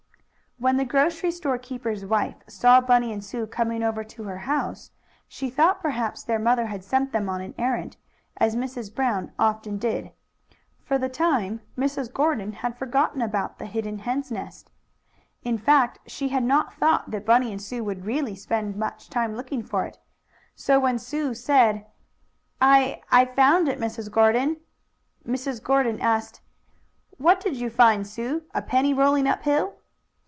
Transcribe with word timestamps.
When 0.59 0.77
the 0.77 0.85
grocery 0.85 1.31
store 1.31 1.57
keeper's 1.57 2.05
wife 2.05 2.35
saw 2.47 2.81
Bunny 2.81 3.11
and 3.11 3.25
Sue 3.25 3.47
coming 3.47 3.81
over 3.81 4.03
to 4.03 4.23
her 4.25 4.37
house 4.37 4.91
she 5.27 5.49
thought 5.49 5.81
perhaps 5.81 6.21
their 6.21 6.37
mother 6.37 6.67
had 6.67 6.83
sent 6.83 7.11
them 7.11 7.29
on 7.29 7.41
an 7.41 7.55
errand, 7.57 7.97
as 8.37 8.55
Mrs. 8.55 8.93
Brown 8.93 9.31
often 9.39 9.79
did. 9.79 10.11
For 10.83 10.99
the 10.99 11.09
time 11.09 11.61
Mrs. 11.75 12.13
Gordon 12.13 12.53
had 12.53 12.77
forgotten 12.77 13.23
about 13.23 13.57
the 13.57 13.65
hidden 13.65 13.97
hen's 13.97 14.29
nest. 14.29 14.69
In 15.41 15.57
fact, 15.57 15.97
she 16.05 16.29
had 16.29 16.43
not 16.43 16.75
thought 16.75 17.09
that 17.09 17.25
Bunny 17.25 17.51
and 17.51 17.59
Sue 17.59 17.83
would 17.83 18.05
really 18.05 18.35
spend 18.35 18.75
much 18.77 19.09
time 19.09 19.35
looking 19.35 19.63
for 19.63 19.85
it. 19.87 19.97
So 20.53 20.79
when 20.79 20.99
Sue 20.99 21.33
said: 21.33 21.87
"I 22.61 23.01
I 23.09 23.25
found 23.25 23.67
it, 23.67 23.79
Mrs. 23.79 24.11
Gordon!" 24.11 24.57
Mrs. 25.27 25.63
Gordon 25.63 25.99
asked: 25.99 26.39
"What 27.17 27.39
did 27.39 27.55
you 27.55 27.71
find, 27.71 28.05
Sue, 28.05 28.43
a 28.53 28.61
penny 28.61 28.93
rolling 28.93 29.27
up 29.27 29.41
hill?" 29.41 29.77